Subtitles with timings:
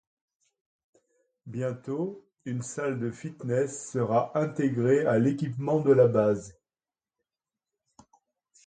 [1.45, 6.57] Bientôt, une salle de fitness sera intégrée à l'équipement de la base.